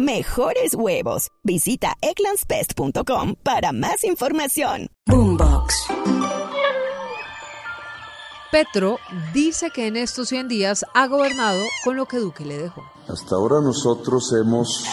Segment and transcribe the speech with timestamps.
[0.00, 1.28] Mejores huevos.
[1.44, 4.88] Visita egglandsbest.com para más información.
[5.06, 5.88] Boombox.
[8.50, 8.96] Petro
[9.34, 12.82] dice que en estos 100 días ha gobernado con lo que Duque le dejó.
[13.08, 14.86] Hasta ahora nosotros hemos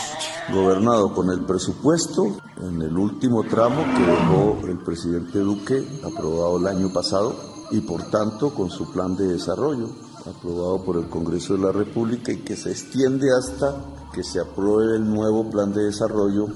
[0.52, 6.68] gobernado con el presupuesto en el último tramo que dejó el presidente Duque, aprobado el
[6.68, 7.34] año pasado,
[7.72, 9.88] y por tanto con su plan de desarrollo,
[10.28, 14.96] aprobado por el Congreso de la República y que se extiende hasta que se apruebe
[14.96, 16.48] el nuevo plan de desarrollo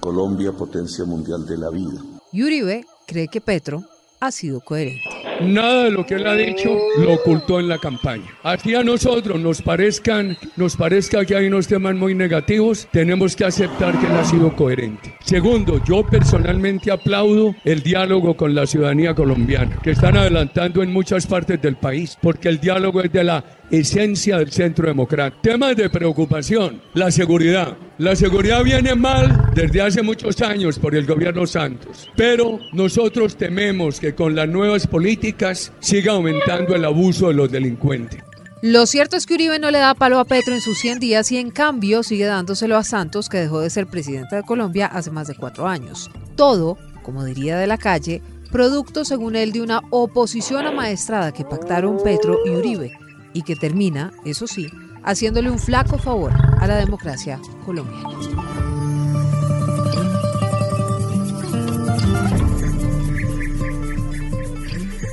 [0.00, 2.02] Colombia Potencia Mundial de la Vida.
[2.32, 3.84] Y Uribe cree que Petro
[4.20, 5.13] ha sido coherente.
[5.40, 8.26] Nada de lo que él ha dicho lo ocultó en la campaña.
[8.42, 13.44] Aquí a nosotros nos parezcan, nos parezca que hay unos temas muy negativos, tenemos que
[13.44, 15.14] aceptar que él ha sido coherente.
[15.20, 21.26] Segundo, yo personalmente aplaudo el diálogo con la ciudadanía colombiana, que están adelantando en muchas
[21.26, 25.42] partes del país, porque el diálogo es de la esencia del centro democrático.
[25.42, 27.76] Temas de preocupación, la seguridad.
[27.98, 34.00] La seguridad viene mal desde hace muchos años por el gobierno Santos, pero nosotros tememos
[34.00, 38.22] que con las nuevas políticas siga aumentando el abuso de los delincuentes.
[38.62, 41.30] Lo cierto es que Uribe no le da palo a Petro en sus 100 días
[41.30, 45.10] y en cambio sigue dándoselo a Santos, que dejó de ser presidente de Colombia hace
[45.10, 46.10] más de cuatro años.
[46.34, 51.98] Todo, como diría de la calle, producto, según él, de una oposición amaestrada que pactaron
[52.02, 53.03] Petro y Uribe
[53.34, 54.70] y que termina, eso sí,
[55.02, 58.08] haciéndole un flaco favor a la democracia colombiana.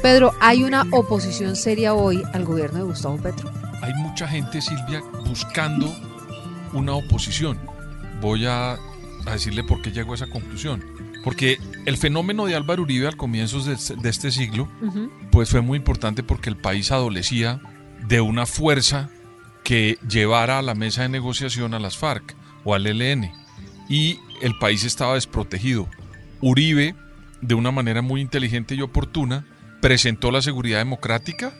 [0.01, 3.51] Pedro, ¿hay una oposición seria hoy al gobierno de Gustavo Petro?
[3.81, 5.93] Hay mucha gente, Silvia, buscando
[6.73, 7.59] una oposición.
[8.19, 10.83] Voy a, a decirle por qué llego a esa conclusión.
[11.23, 14.67] Porque el fenómeno de Álvaro Uribe al comienzo de, de este siglo,
[15.31, 17.61] pues fue muy importante porque el país adolecía
[18.07, 19.09] de una fuerza
[19.63, 23.31] que llevara a la mesa de negociación a las FARC o al ELN.
[23.89, 25.87] Y el país estaba desprotegido.
[26.41, 26.95] Uribe,
[27.41, 29.45] de una manera muy inteligente y oportuna,
[29.81, 31.53] presentó la seguridad democrática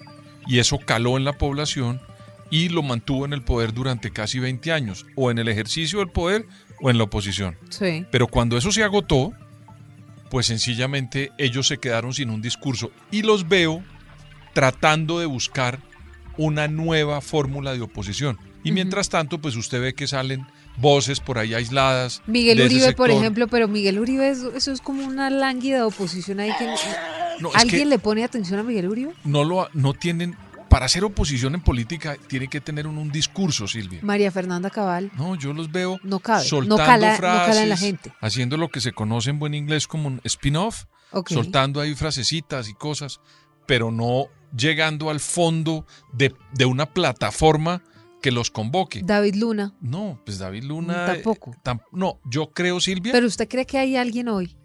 [0.48, 2.02] y eso caló en la población
[2.50, 6.10] y lo mantuvo en el poder durante casi 20 años, o en el ejercicio del
[6.10, 6.46] poder
[6.82, 7.58] o en la oposición.
[7.70, 8.06] Sí.
[8.12, 9.32] Pero cuando eso se agotó,
[10.30, 13.84] pues sencillamente ellos se quedaron sin un discurso y los veo
[14.54, 15.80] tratando de buscar
[16.38, 18.38] una nueva fórmula de oposición.
[18.64, 20.46] Y mientras tanto, pues usted ve que salen
[20.78, 22.22] voces por ahí aisladas.
[22.28, 26.52] Miguel Uribe, por ejemplo, pero Miguel Uribe, es- eso es como una lánguida oposición ahí
[26.60, 26.66] que...
[27.40, 29.14] No, es ¿Alguien que le pone atención a Miguel Uribe?
[29.24, 30.36] no lo no tienen
[30.70, 34.00] para hacer oposición en política tiene que tener un, un discurso, Silvia.
[34.04, 35.12] María Fernanda Cabal.
[35.18, 38.14] No, yo los veo No cabe, no soltando no frases, cala en la gente.
[38.22, 40.86] haciendo lo que se conoce en buen inglés como un spin-off,
[41.28, 43.20] soltando ahí frasecitas y cosas,
[43.68, 47.84] pero no llegando al fondo de, de una plataforma
[48.22, 49.02] que los convoque.
[49.04, 49.74] David Luna.
[49.82, 51.06] No, pues David Luna.
[51.08, 51.52] Tampoco.
[51.52, 54.56] eh, tam- no, yo creo, Silvia, Pero usted cree que hay alguien hoy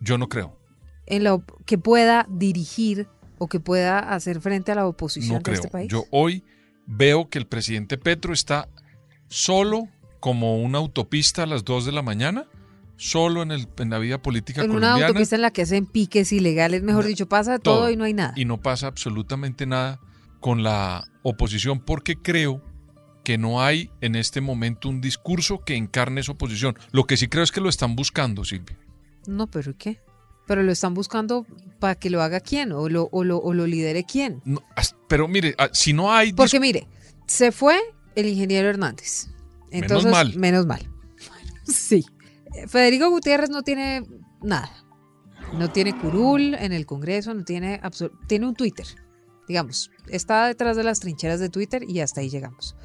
[0.00, 0.58] yo no creo.
[1.06, 3.08] en la op- que pueda dirigir
[3.38, 5.88] o que pueda hacer frente a la oposición No de este país?
[5.90, 6.44] Yo hoy
[6.86, 8.68] veo que el presidente Petro está
[9.28, 9.88] solo
[10.20, 12.46] como una autopista a las 2 de la mañana,
[13.00, 15.06] solo en, el, en la vida política en una colombiana.
[15.06, 18.34] autopista en la que hacen piques ilegales, mejor dicho, pasa todo, y no hay nada.
[18.36, 20.00] Y no pasa absolutamente nada
[20.38, 22.62] con la oposición porque creo
[23.24, 26.78] que no hay en este momento un discurso que encarne esa oposición.
[26.92, 28.78] Lo que sí creo es que lo están buscando, Silvia.
[29.26, 30.00] No, pero ¿y ¿qué?
[30.46, 31.46] Pero lo están buscando
[31.78, 34.42] para que lo haga quién o lo, o lo, o lo lidere quién.
[34.44, 34.62] No,
[35.08, 36.34] pero mire, ah, si no hay...
[36.34, 36.86] Porque mire,
[37.26, 37.78] se fue
[38.14, 39.28] el ingeniero Hernández.
[39.70, 40.36] Entonces, mal.
[40.36, 40.86] Menos mal.
[41.64, 42.04] Sí.
[42.66, 44.04] Federico Gutiérrez no tiene
[44.42, 44.70] nada.
[45.54, 47.80] No tiene curul en el Congreso, no tiene
[48.26, 48.86] tiene un Twitter.
[49.48, 52.76] Digamos, está detrás de las trincheras de Twitter y hasta ahí llegamos.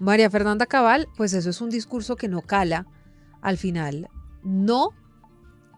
[0.00, 2.86] María Fernanda Cabal, pues eso es un discurso que no cala
[3.42, 4.08] al final,
[4.42, 4.90] no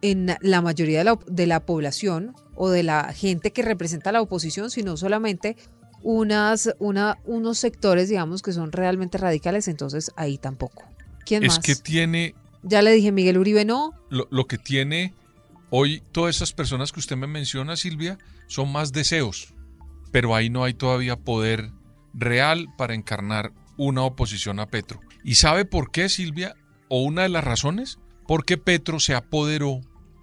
[0.02, 4.20] en la mayoría de la, de la población o de la gente que representa la
[4.20, 5.56] oposición, sino solamente
[6.02, 10.84] unas, una, unos sectores, digamos, que son realmente radicales, entonces ahí tampoco.
[11.24, 11.58] ¿Quién es más?
[11.60, 12.34] que tiene
[12.64, 13.92] Ya le dije, Miguel Uribe no.
[14.10, 15.12] lo, que tiene
[15.70, 19.54] hoy todas esas personas que usted me menciona, Silvia, son más deseos,
[20.12, 21.70] pero ahí no hay todavía poder
[22.14, 25.00] real para encarnar una oposición a Petro.
[25.22, 26.54] ¿Y sabe por qué, Silvia?
[26.88, 29.80] O una de las razones, porque Petro se apoderó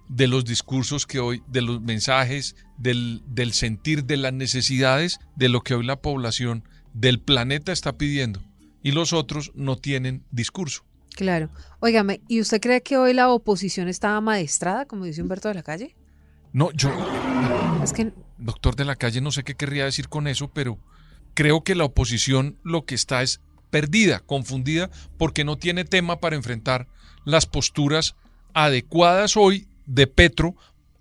[0.08, 5.60] de los discursos que hoy, de los mensajes, del sentir, de las necesidades de lo
[5.62, 8.42] que hoy la población del planeta está pidiendo.
[8.82, 10.84] Y los otros no tienen discurso.
[11.14, 11.50] Claro.
[11.80, 15.62] Óigame, ¿y usted cree que hoy la oposición está maestrada, como dice Humberto de la
[15.62, 15.94] Calle?
[16.52, 16.90] No, yo,
[17.82, 20.78] Es que doctor de la calle, no sé qué querría decir con eso, pero
[21.34, 26.36] creo que la oposición lo que está es perdida, confundida, porque no tiene tema para
[26.36, 26.88] enfrentar
[27.24, 28.16] las posturas
[28.52, 30.54] adecuadas hoy de Petro,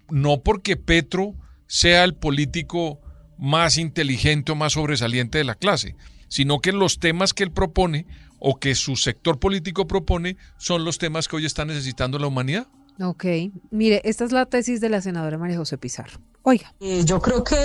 [0.09, 1.35] no porque Petro
[1.67, 2.99] sea el político
[3.37, 5.95] más inteligente o más sobresaliente de la clase,
[6.29, 8.05] sino que los temas que él propone
[8.41, 12.67] o que su sector político propone son los temas que hoy está necesitando la humanidad.
[12.99, 13.25] Ok,
[13.71, 16.19] mire, esta es la tesis de la senadora María José Pizarro.
[16.43, 17.55] Oiga, Eh, Yo creo que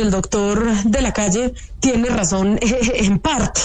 [0.00, 3.60] el doctor de la calle tiene razón eh, en parte.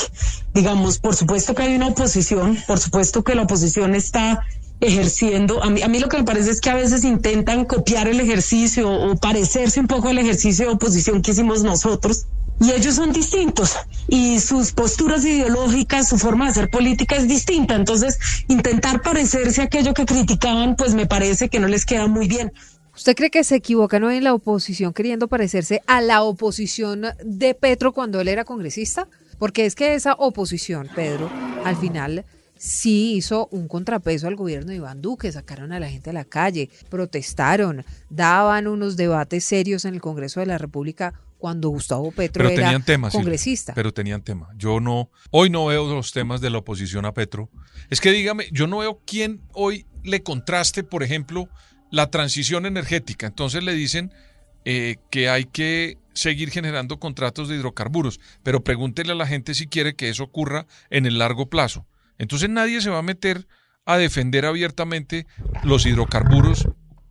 [0.53, 4.45] Digamos, por supuesto que hay una oposición, por supuesto que la oposición está
[4.81, 5.63] ejerciendo.
[5.63, 8.19] A mí, a mí lo que me parece es que a veces intentan copiar el
[8.19, 12.27] ejercicio o parecerse un poco al ejercicio de oposición que hicimos nosotros.
[12.61, 13.75] Y ellos son distintos
[14.07, 17.75] y sus posturas ideológicas, su forma de hacer política es distinta.
[17.75, 18.17] Entonces,
[18.47, 22.51] intentar parecerse a aquello que criticaban, pues me parece que no les queda muy bien.
[22.95, 27.53] ¿usted cree que se equivocan hoy en la oposición queriendo parecerse a la oposición de
[27.53, 29.07] Petro cuando él era congresista?
[29.37, 31.29] Porque es que esa oposición, Pedro,
[31.65, 32.25] al final
[32.57, 36.23] sí hizo un contrapeso al gobierno de Iván Duque, sacaron a la gente a la
[36.23, 42.43] calle, protestaron, daban unos debates serios en el Congreso de la República cuando Gustavo Petro
[42.43, 43.11] Pero era tenían temas.
[43.11, 43.73] Silvia, congresista.
[43.73, 44.49] pero tenían tema.
[44.57, 47.49] Yo no, hoy no veo los temas de la oposición a Petro.
[47.89, 51.49] Es que dígame, yo no veo quién hoy le contraste, por ejemplo,
[51.91, 53.27] la transición energética.
[53.27, 54.11] Entonces le dicen
[54.65, 59.67] eh, que hay que seguir generando contratos de hidrocarburos, pero pregúntele a la gente si
[59.67, 61.85] quiere que eso ocurra en el largo plazo.
[62.17, 63.47] Entonces nadie se va a meter
[63.85, 65.27] a defender abiertamente
[65.63, 66.67] los hidrocarburos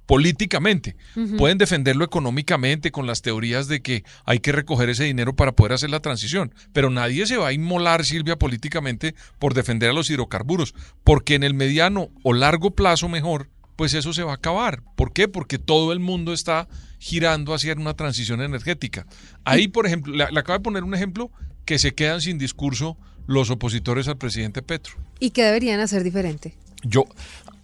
[0.06, 0.97] políticamente.
[1.39, 5.73] Pueden defenderlo económicamente con las teorías de que hay que recoger ese dinero para poder
[5.73, 10.11] hacer la transición, pero nadie se va a inmolar, Silvia, políticamente por defender a los
[10.11, 10.75] hidrocarburos,
[11.05, 14.83] porque en el mediano o largo plazo mejor, pues eso se va a acabar.
[14.97, 15.29] ¿Por qué?
[15.29, 16.69] Porque todo el mundo está
[16.99, 19.06] girando hacia una transición energética.
[19.45, 21.31] Ahí, por ejemplo, le, le acabo de poner un ejemplo
[21.65, 22.97] que se quedan sin discurso
[23.27, 24.95] los opositores al presidente Petro.
[25.19, 26.55] ¿Y qué deberían hacer diferente?
[26.83, 27.06] Yo,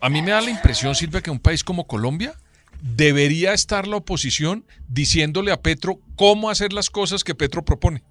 [0.01, 2.35] a mí me da la impresión, Silvia, que un país como Colombia
[2.83, 8.03] debería estar la oposición diciéndole a Petro cómo hacer las cosas que Petro propone.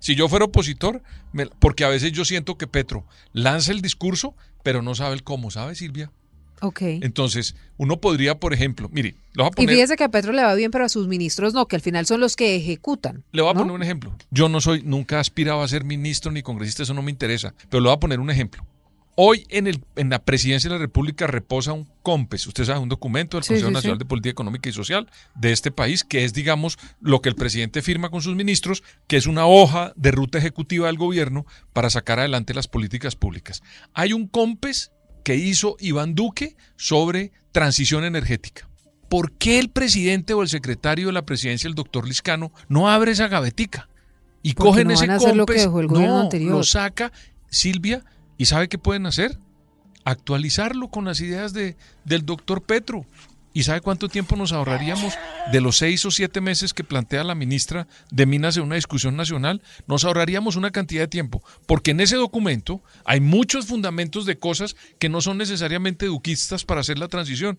[0.00, 4.34] Si yo fuera opositor, me- porque a veces yo siento que Petro lanza el discurso,
[4.62, 6.10] pero no sabe el cómo, ¿sabe, Silvia?
[6.62, 6.80] Ok.
[6.82, 10.32] Entonces, uno podría, por ejemplo, mire, le voy a Y poner, fíjese que a Petro
[10.32, 13.24] le va bien, pero a sus ministros no, que al final son los que ejecutan.
[13.32, 13.60] le voy a ¿no?
[13.60, 14.16] poner un ejemplo.
[14.30, 17.80] Yo no soy, nunca aspiraba a ser ministro ni congresista, eso no me interesa, pero
[17.82, 18.64] le voy a poner un ejemplo.
[19.18, 22.90] Hoy en, el, en la presidencia de la República reposa un COMPES, usted sabe, un
[22.90, 24.00] documento del Sí, Consejo sí, Nacional sí.
[24.00, 27.80] de Política Económica y Social de este país, que es, digamos, lo que el presidente
[27.80, 32.18] firma con sus ministros, que es una hoja de ruta ejecutiva del gobierno para sacar
[32.18, 33.62] adelante las políticas públicas.
[33.94, 34.92] Hay un COMPES
[35.24, 38.68] que hizo Iván Duque sobre transición energética.
[39.08, 43.12] ¿Por qué el presidente o el secretario de la presidencia, el doctor Liscano, no abre
[43.12, 43.88] esa gavetica?
[44.42, 46.52] Y Porque cogen no ese hacer lo que COMPES, dejó el gobierno no, anterior.
[46.52, 47.12] lo saca
[47.48, 48.04] Silvia,
[48.38, 49.38] ¿y sabe qué pueden hacer?
[50.04, 53.06] Actualizarlo con las ideas de, del doctor Petro.
[53.56, 55.14] ¿Y sabe cuánto tiempo nos ahorraríamos
[55.50, 59.16] de los seis o siete meses que plantea la ministra de Minas en una discusión
[59.16, 59.62] nacional?
[59.86, 64.76] Nos ahorraríamos una cantidad de tiempo, porque en ese documento hay muchos fundamentos de cosas
[64.98, 67.58] que no son necesariamente duquistas para hacer la transición.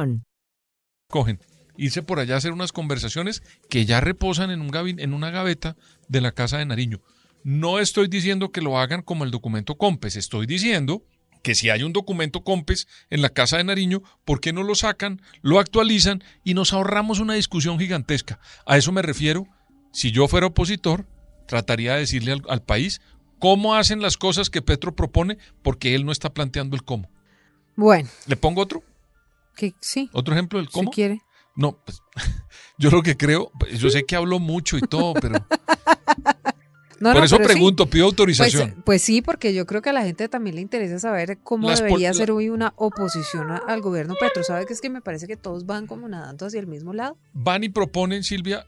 [1.11, 1.39] Cogen.
[1.77, 5.29] Irse por allá a hacer unas conversaciones que ya reposan en, un gabi- en una
[5.29, 5.75] gaveta
[6.07, 7.01] de la Casa de Nariño.
[7.43, 11.03] No estoy diciendo que lo hagan como el documento COMPES, estoy diciendo
[11.43, 14.75] que si hay un documento COMPES en la Casa de Nariño, ¿por qué no lo
[14.75, 18.39] sacan, lo actualizan y nos ahorramos una discusión gigantesca?
[18.67, 19.47] A eso me refiero.
[19.91, 21.07] Si yo fuera opositor,
[21.47, 23.01] trataría de decirle al, al país
[23.39, 27.09] cómo hacen las cosas que Petro propone, porque él no está planteando el cómo.
[27.75, 28.83] Bueno, ¿Le pongo otro?
[29.55, 30.91] Que sí, ¿Otro ejemplo del si cómo?
[30.91, 31.21] quiere.
[31.55, 32.01] No, pues,
[32.77, 35.45] yo lo que creo, yo sé que hablo mucho y todo, pero
[36.99, 38.83] Por eso pregunto, pido Pues, autorización.
[38.85, 41.81] pues sí, porque yo creo que a la gente también le interesa saber cómo Las
[41.81, 44.43] debería ser hoy una oposición a- al gobierno Petro.
[44.43, 47.17] ¿Sabe que es que me parece que todos van como nadando hacia el mismo lado?
[47.33, 48.67] Van y proponen, Silvia,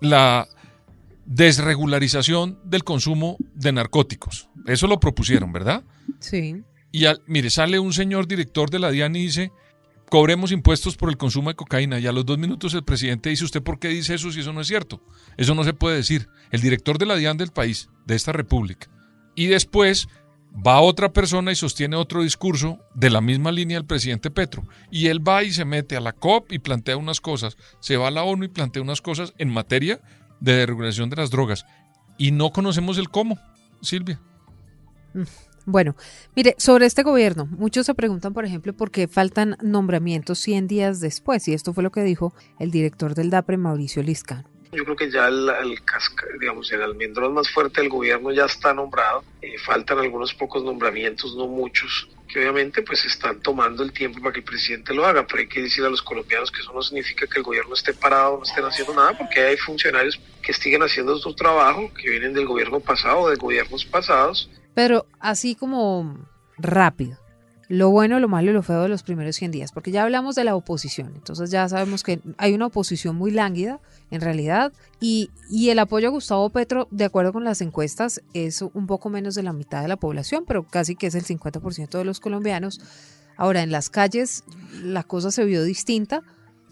[0.00, 0.46] la
[1.26, 4.48] desregularización del consumo de narcóticos.
[4.66, 5.82] Eso lo propusieron, ¿verdad?
[6.20, 6.62] Sí.
[6.92, 9.50] Y al- mire, sale un señor director de la DIAN y dice,
[10.14, 11.98] cobremos impuestos por el consumo de cocaína.
[11.98, 14.52] Y a los dos minutos el presidente dice, ¿usted por qué dice eso si eso
[14.52, 15.02] no es cierto?
[15.36, 16.28] Eso no se puede decir.
[16.52, 18.86] El director de la DIAN del país, de esta república.
[19.34, 20.06] Y después
[20.64, 24.62] va otra persona y sostiene otro discurso de la misma línea del presidente Petro.
[24.88, 27.56] Y él va y se mete a la COP y plantea unas cosas.
[27.80, 30.00] Se va a la ONU y plantea unas cosas en materia
[30.38, 31.66] de desregulación de las drogas.
[32.18, 33.36] Y no conocemos el cómo,
[33.82, 34.20] Silvia.
[35.66, 35.96] Bueno,
[36.36, 41.00] mire, sobre este gobierno, muchos se preguntan, por ejemplo, por qué faltan nombramientos 100 días
[41.00, 41.48] después.
[41.48, 44.44] Y esto fue lo que dijo el director del DAPRE, Mauricio Liscano.
[44.72, 45.78] Yo creo que ya el, el
[46.40, 49.24] digamos, el almendrón más fuerte del gobierno ya está nombrado.
[49.40, 54.32] Eh, faltan algunos pocos nombramientos, no muchos, que obviamente pues están tomando el tiempo para
[54.32, 55.26] que el presidente lo haga.
[55.26, 57.94] Pero hay que decir a los colombianos que eso no significa que el gobierno esté
[57.94, 62.34] parado, no estén haciendo nada, porque hay funcionarios que siguen haciendo su trabajo, que vienen
[62.34, 64.50] del gobierno pasado de gobiernos pasados.
[64.74, 66.26] Pero así como
[66.58, 67.18] rápido,
[67.68, 70.34] lo bueno, lo malo y lo feo de los primeros 100 días, porque ya hablamos
[70.34, 75.30] de la oposición, entonces ya sabemos que hay una oposición muy lánguida en realidad y,
[75.48, 79.34] y el apoyo a Gustavo Petro, de acuerdo con las encuestas, es un poco menos
[79.34, 82.80] de la mitad de la población, pero casi que es el 50% de los colombianos.
[83.36, 84.44] Ahora, en las calles
[84.82, 86.22] la cosa se vio distinta,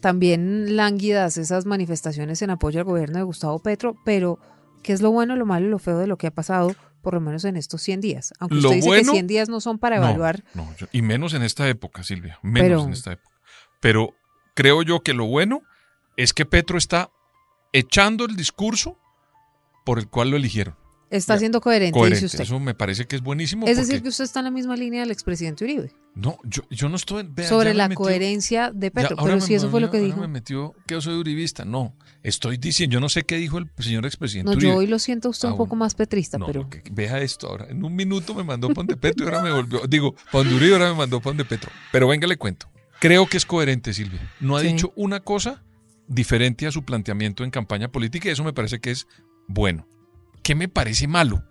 [0.01, 4.39] también lánguidas esas manifestaciones en apoyo al gobierno de Gustavo Petro, pero
[4.83, 7.15] ¿qué es lo bueno, lo malo y lo feo de lo que ha pasado por
[7.15, 8.33] lo menos en estos 100 días?
[8.39, 10.45] Aunque Lo usted dice bueno- que 100 días no son para evaluar.
[10.55, 12.39] No, y menos en esta época, Silvia.
[12.43, 13.37] Menos Pero- en esta época.
[13.81, 14.15] Pero
[14.55, 15.63] creo yo que lo bueno
[16.17, 17.11] es que Petro está
[17.73, 18.99] echando el discurso
[19.85, 20.77] por el cual lo eligieron.
[21.13, 22.17] Está Ya, siendo coherente, Coherente.
[22.25, 22.41] dice usted.
[22.45, 23.67] Eso me parece que es buenísimo.
[23.67, 26.63] es porque- decir, que usted está en la misma línea del expresidente Uribe No, yo,
[26.71, 27.29] yo no estoy.
[27.31, 29.17] vea, sobre me la metió- coherencia de Petro.
[29.23, 30.21] pero si eso fue lo que ahora dijo.
[30.21, 31.67] me metió que yo soy uribista.
[31.67, 34.73] No, estoy diciendo, yo no sé qué dijo el señor expresidente No, Uribe.
[34.73, 37.47] yo hoy lo siento usted Ah, un poco más petrista, No, pero que- vea esto
[37.49, 37.67] ahora.
[37.69, 39.87] En un minuto me mandó Ponte Petro y ahora me volvió.
[39.87, 41.71] Digo, Ponte Uribe ahora me mandó Ponte Petro.
[41.93, 42.71] Pero venga, le cuento.
[43.01, 44.33] Creo que es coherente, Silvia.
[44.41, 44.69] No ha Sí.
[44.69, 45.63] dicho una cosa
[46.09, 49.07] diferente a su planteamiento en campaña política y eso me parece que es
[49.47, 49.87] bueno.
[50.43, 51.45] ¿Qué me parece malo?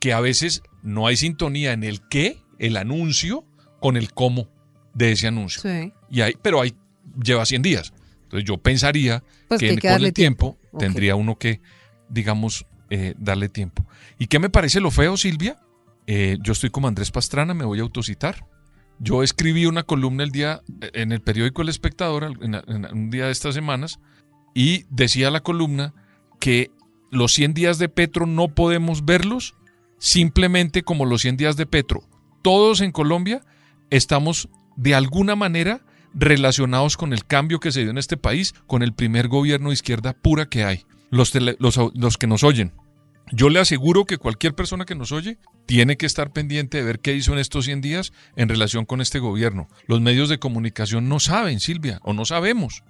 [0.00, 3.44] Que a veces no hay sintonía en el qué, el anuncio,
[3.80, 4.48] con el cómo
[4.94, 5.62] de ese anuncio.
[5.62, 5.92] sí.
[6.10, 6.74] Y hay, pero hay,
[7.22, 7.92] lleva 100 días.
[8.24, 11.60] Entonces yo pensaría Pues que, en- que con el tiempo, tendría uno que,
[12.08, 13.86] digamos, eh, darle tiempo.
[14.18, 15.56] ¿Y qué me parece lo feo, Silvia?
[16.06, 18.44] Eh, yo estoy como Andrés Pastrana, me voy a autocitar.
[18.98, 20.60] Yo escribí una columna el día
[20.92, 23.98] en el periódico El Espectador, en, en un día de estas semanas,
[24.54, 25.94] y decía la columna
[26.40, 26.70] que
[27.10, 29.54] los 100 días de Petro no podemos verlos
[29.98, 32.02] simplemente como los 100 días de Petro.
[32.42, 33.42] Todos en Colombia
[33.90, 38.82] estamos de alguna manera relacionados con el cambio que se dio en este país, con
[38.82, 40.86] el primer gobierno de izquierda pura que hay.
[41.10, 42.72] Los, los que nos oyen.
[43.32, 47.00] Yo le aseguro que cualquier persona que nos oye tiene que estar pendiente de ver
[47.00, 49.68] qué hizo en estos 100 días en relación con este gobierno.
[49.86, 52.82] Los medios de comunicación no saben, Silvia, o no sabemos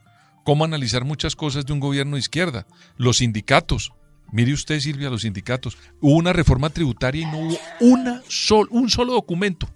[0.45, 2.67] cómo analizar muchas cosas de un gobierno de izquierda.
[2.97, 3.93] Los sindicatos,
[4.33, 5.79] mire usted, Silvia, los sindicatos.
[6.01, 9.69] Hubo una reforma tributaria y no hubo una sol, un solo documento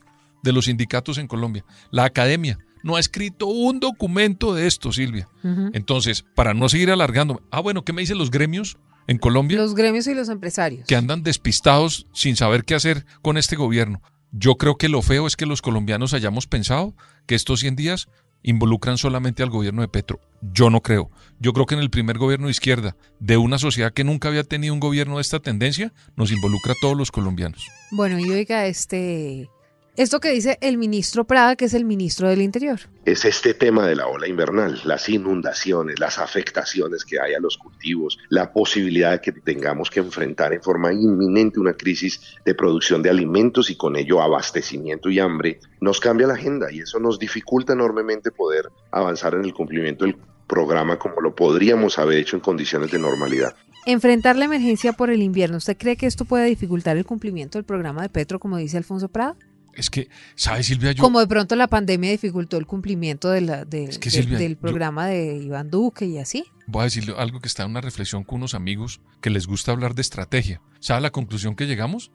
[0.43, 1.65] de los sindicatos en Colombia.
[1.91, 5.29] La academia no ha escrito un documento de esto, Silvia.
[5.73, 9.57] Entonces, para no seguir alargando, ah, bueno, ¿qué me dicen los gremios en Colombia?
[9.57, 10.87] Los gremios y los empresarios.
[10.87, 14.03] que andan despistados sin saber qué hacer con este gobierno.
[14.33, 16.95] Yo creo que lo feo es que los colombianos hayamos pensado
[17.27, 18.09] que estos 100 días
[18.45, 20.21] involucran solamente al gobierno de Petro.
[20.41, 21.11] Yo no creo.
[21.41, 24.45] Yo creo que en el primer gobierno de izquierda de una sociedad que nunca había
[24.45, 27.67] tenido un gobierno de esta tendencia, nos involucra a todos los colombianos.
[27.91, 29.49] Bueno, y oiga, este.
[29.97, 32.81] Esto que dice el ministro Prada, que es el ministro del Interior.
[33.05, 37.57] es este tema de la ola invernal, las inundaciones, las afectaciones que hay a los
[37.57, 43.03] cultivos, la posibilidad de que tengamos que enfrentar en forma inminente una crisis de producción
[43.03, 47.21] de alimentos y con ello abastecimiento y hambre, nos cambia la agenda y eso nos
[47.21, 50.17] dificulta enormemente poder avanzar en el cumplimiento del
[50.49, 53.55] programa como lo podríamos haber hecho en condiciones de normalidad.
[53.87, 55.59] Enfrentar la emergencia por el invierno.
[55.59, 59.09] ¿Usted cree que esto puede dificultar el cumplimiento del programa de Petro, como dice Alfonso
[59.09, 59.37] Prada?
[59.77, 60.93] Es que, ¿sabes, Silvia?
[60.93, 64.17] Yo, Como de pronto la pandemia dificultó el cumplimiento de la- de- Es que, de-
[64.23, 66.45] Silvia, del yo- programa de Iván Duque y así.
[66.67, 69.73] voy a decirle algo que está en una reflexión con unos amigos que les gusta
[69.73, 70.61] hablar de estrategia.
[70.81, 72.13] ¿Sabe la conclusión que llegamos?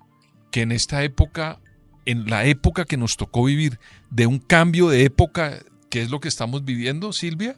[0.51, 1.59] Que en esta época,
[2.05, 6.19] en la época que nos tocó vivir, de un cambio de época, que es lo
[6.19, 7.55] que estamos viviendo, Silvia,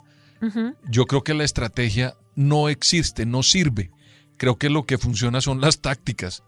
[0.89, 3.91] yo creo que la estrategia no existe, no sirve.
[4.37, 6.43] Creo que lo que funciona son las tácticas.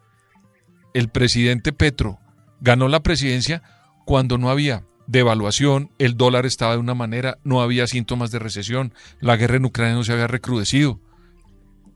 [0.95, 2.19] el presidente Petro
[2.63, 3.61] ganó la presidencia
[4.05, 8.93] cuando no había devaluación, el dólar estaba de una manera, no había síntomas de recesión,
[9.19, 11.01] la guerra en Ucrania no se había recrudecido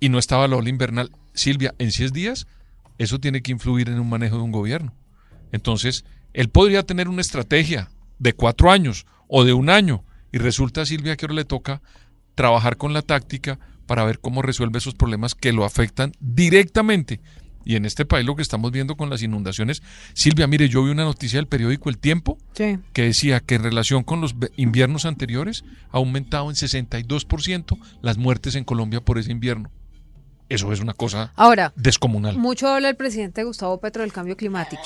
[0.01, 1.11] y no estaba la ola invernal.
[1.33, 2.47] Silvia, en 10 días,
[2.97, 4.93] eso tiene que influir en un manejo de un gobierno.
[5.53, 10.85] Entonces, él podría tener una estrategia de cuatro años o de un año y resulta,
[10.85, 11.81] Silvia, que ahora le toca
[12.35, 17.21] trabajar con la táctica para ver cómo resuelve esos problemas que lo afectan directamente
[17.67, 19.83] y en este país lo que estamos viendo con las inundaciones,
[20.13, 24.03] Silvia, mire, yo vi una noticia del periódico El Tiempo que decía que en relación
[24.03, 29.69] con los inviernos anteriores ha aumentado en 62% las muertes en Colombia por ese invierno.
[30.47, 32.37] Eso es una cosa Ahora, descomunal.
[32.37, 34.83] Mucho habla el presidente Gustavo Petro del cambio climático,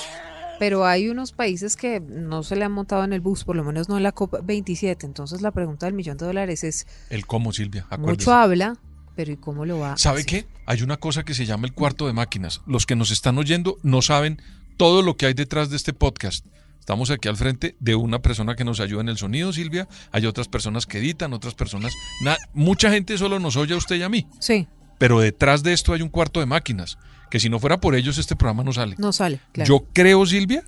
[0.58, 3.62] pero hay unos países que no se le han montado en el bus, por lo
[3.62, 5.04] menos no en la COP27.
[5.04, 6.88] Entonces la pregunta del millón de dólares es...
[7.10, 7.86] El cómo, Silvia.
[7.96, 8.76] Mucho habla,
[9.14, 9.96] pero ¿y cómo lo va?
[9.96, 10.46] ¿Sabe qué?
[10.66, 12.60] Hay una cosa que se llama el cuarto de máquinas.
[12.66, 14.40] Los que nos están oyendo no saben
[14.76, 16.46] todo lo que hay detrás de este podcast.
[16.80, 19.86] Estamos aquí al frente de una persona que nos ayuda en el sonido, Silvia.
[20.10, 21.92] Hay otras personas que editan, otras personas.
[22.54, 24.26] mucha gente solo nos oye a usted y a mí.
[24.40, 24.66] Sí.
[24.98, 26.98] Pero detrás de esto hay un cuarto de máquinas.
[27.30, 28.96] Que si no fuera por ellos, este programa no sale.
[28.98, 29.38] No sale.
[29.52, 29.68] Claro.
[29.68, 30.64] Yo creo, Silvia,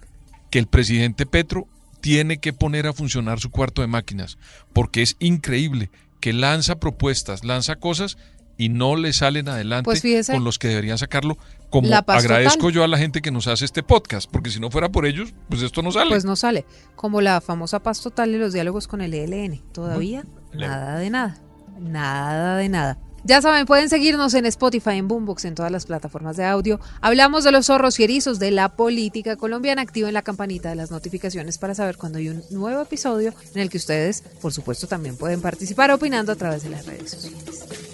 [0.50, 1.66] que el presidente Petro
[2.00, 4.38] tiene que poner a funcionar su cuarto de máquinas.
[4.72, 8.18] Porque es increíble que lanza propuestas, lanza cosas
[8.56, 11.36] y no le salen adelante pues con los que deberían sacarlo.
[11.70, 14.90] Como agradezco yo a la gente que nos hace este podcast, porque si no fuera
[14.90, 16.10] por ellos, pues esto no sale.
[16.10, 16.64] Pues no sale.
[16.94, 19.60] Como la famosa paz total de los diálogos con el ELN.
[19.72, 21.38] Todavía nada de nada.
[21.80, 22.98] Nada de nada.
[23.26, 26.78] Ya saben, pueden seguirnos en Spotify, en Boombox, en todas las plataformas de audio.
[27.00, 29.80] Hablamos de los zorros y erizos de la política colombiana.
[29.80, 33.70] Activen la campanita de las notificaciones para saber cuando hay un nuevo episodio en el
[33.70, 37.93] que ustedes, por supuesto, también pueden participar opinando a través de las redes sociales.